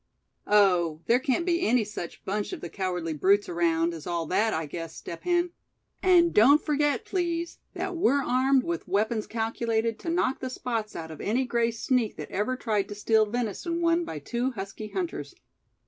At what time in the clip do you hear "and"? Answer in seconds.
6.01-6.33